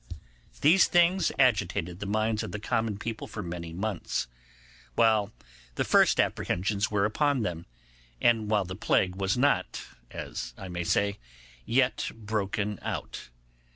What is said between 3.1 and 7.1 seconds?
for many months, while the first apprehensions were